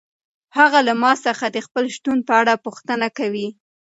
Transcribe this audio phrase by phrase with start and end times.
[0.57, 3.47] هغه له ما څخه د خپل شتون په اړه پوښتنه کوي.